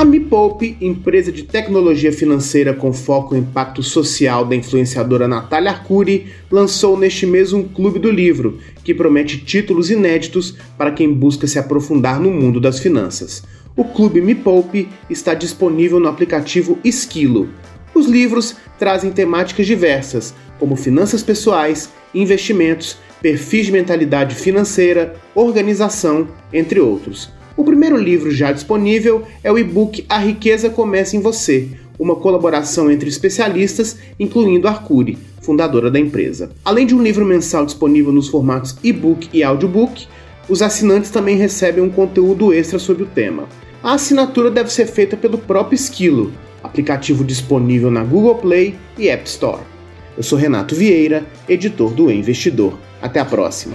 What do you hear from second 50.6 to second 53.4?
Vieira, editor do e Investidor. Até a